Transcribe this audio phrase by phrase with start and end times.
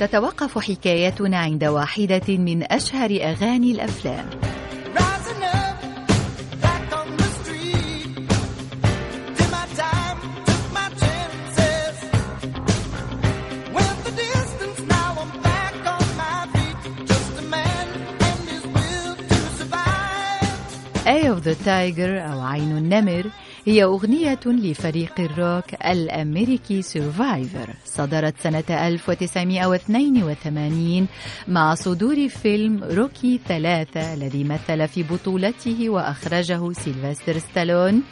[0.00, 4.30] تتوقف حكايتنا عند واحدة من أشهر أغاني الأفلام.
[21.06, 23.30] Eye of the Tiger أو عين النمر
[23.68, 31.06] هي أغنية لفريق الروك الأمريكي Survivor صدرت سنة 1982
[31.48, 38.02] مع صدور فيلم روكي ثلاثة الذي مثل في بطولته وأخرجه سيلفستر ستالون.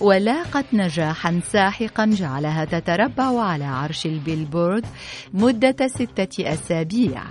[0.00, 4.86] ولاقت نجاحا ساحقا جعلها تتربع على عرش ال Billboard
[5.34, 7.22] مدة ستة أسابيع.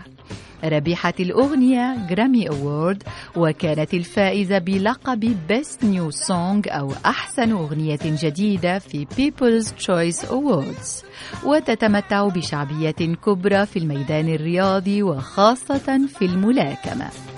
[0.64, 3.04] ربحت الأغنية Grammy Award
[3.36, 11.06] وكانت الفائزة بلقب Best New Song أو أحسن أغنية جديدة في People's Choice Awards.
[11.46, 17.31] وتتمتع بشعبية كبرى في الميدان الرياضي وخاصة في الملاكمة.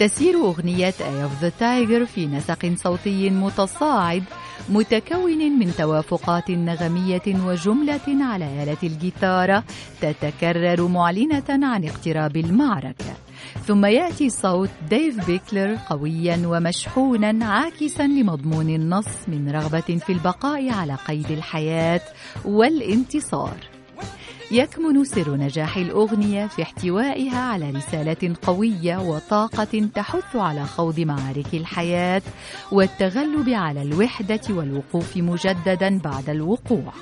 [0.00, 4.24] تسير أغنية Eye of the Tiger في نسق صوتي متصاعد
[4.68, 9.64] متكون من توافقات نغمية وجملة على آلة الجيتارة
[10.00, 13.14] تتكرر معلنة عن اقتراب المعركة.
[13.66, 20.94] ثم يأتي صوت ديف بيكلر قويا ومشحونا عاكسا لمضمون النص من رغبة في البقاء على
[20.94, 22.02] قيد الحياة
[22.44, 23.69] والانتصار.
[24.52, 32.22] يكمن سر نجاح الأغنية في احتوائها على رسالة قوية وطاقة تحث على خوض معارك الحياة
[32.72, 36.92] والتغلب على الوحدة والوقوف مجددا بعد الوقوع.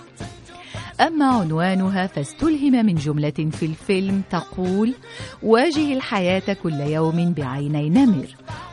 [1.00, 4.94] أما عنوانها فاستلهم من جملة في الفيلم تقول:
[5.42, 8.26] واجه الحياة كل يوم بعيني نمر،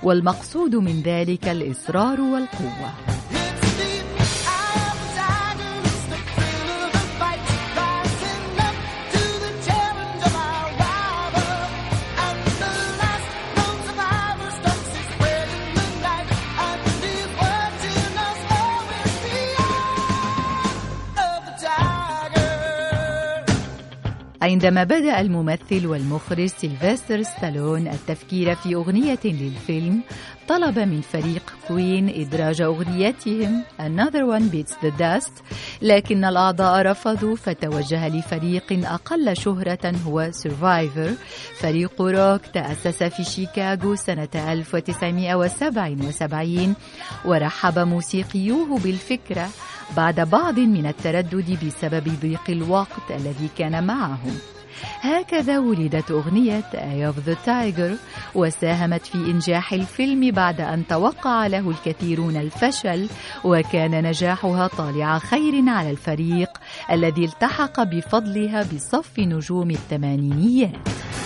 [0.03, 3.14] والمقصود من ذلك الإصرار والقوة.
[24.45, 30.01] عندما بدأ الممثل والمخرج سيلفستر ستالون التفكير في أغنية للفيلم
[30.47, 35.31] طلب من فريق Queen إدراج أغنيتهم Another One Bites the Dust
[35.81, 41.09] لكن الأعضاء رفضوا فتوجه لفريق أقل شهرة هو Survivor.
[41.59, 46.75] فريق روك تأسس في شيكاغو سنة 1977
[47.25, 49.49] ورحب موسيقيوه بالفكرة
[49.97, 54.37] بعد بعض من التردد بسبب ضيق الوقت الذي كان معهم.
[55.01, 57.97] هكذا ولدت أغنية Eye of the Tiger
[58.35, 63.09] وساهمت في إنجاح الفيلم بعد أن توقع له الكثيرون الفشل
[63.43, 66.49] وكان نجاحها طالع خير على الفريق
[66.91, 71.24] الذي التحق بفضلها بصف نجوم الثمانينيات.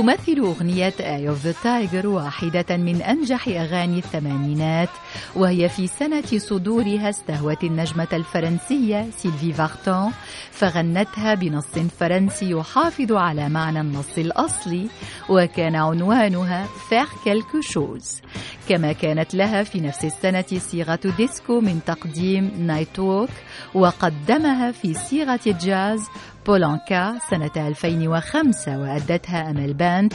[0.00, 4.88] تمثل أغنية Eye of the Tiger واحدة من أنجح أغاني الثمانينات
[5.36, 10.12] وهي في سنة صدورها استهوت النجمة الفرنسية سيلفي فارتان
[10.50, 14.86] فغنتها بنص فرنسي يحافظ على معنى النص الأصلي
[15.28, 18.22] وكان عنوانها Faire quelque chose.
[18.68, 23.30] كما كانت لها في نفس السنة صيغة ديسكو من تقديم Night Walk
[23.74, 26.00] وقدمها في صيغة جاز
[26.46, 30.12] بول أنكا سنة 2005 وأدتها أمال بانت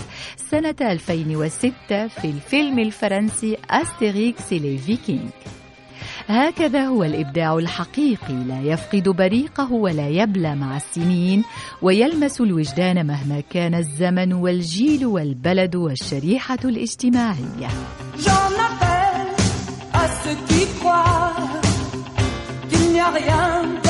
[0.51, 1.71] سنة 2006
[2.07, 5.29] في الفيلم الفرنسي Astérix et les Vikings
[6.27, 11.43] هكذا هو الإبداع الحقيقي لا يفقد بريقه ولا يبلى مع السنين
[11.81, 17.67] ويلمس الوجدان مهما كان الزمن والجيل والبلد والشريحة الاجتماعية.
[18.25, 19.31] J'en appelle
[19.93, 21.35] à ceux qui croient
[22.69, 23.84] qu'il n'y a rien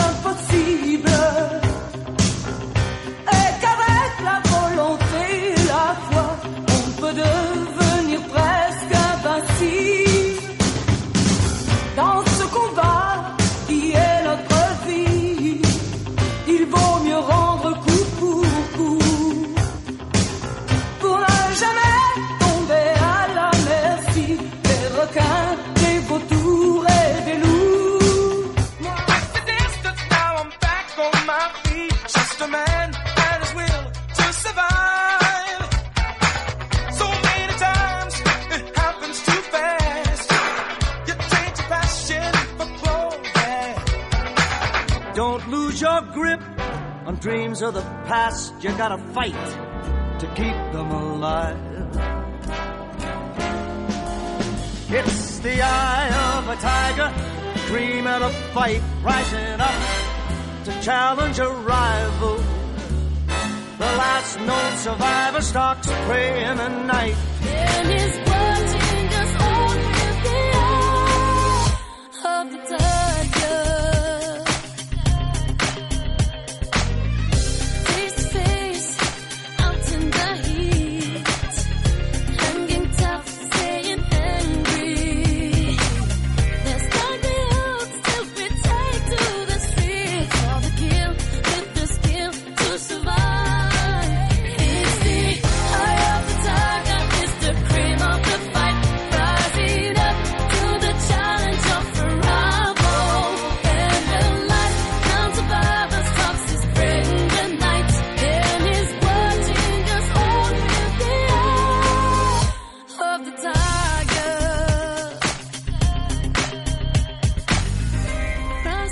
[47.25, 48.53] dreams of the past.
[48.61, 49.33] You gotta fight
[50.19, 51.57] to keep them alive.
[54.89, 57.09] It's the eye of a tiger,
[57.65, 59.81] dream and a fight, rising up
[60.65, 62.37] to challenge a rival.
[63.79, 66.85] The last known survivor stalks praying and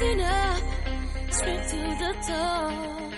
[0.03, 0.61] Rising up,
[1.29, 3.13] straight to the top.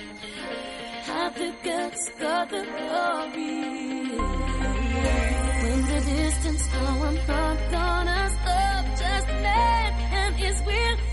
[1.05, 4.19] How the guts got the glory.
[5.63, 8.85] When the distance, no, I'm not gonna stop.
[8.99, 11.04] Just let Him His will.